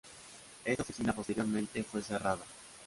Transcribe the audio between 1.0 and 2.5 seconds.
posteriormente, fue cerrada.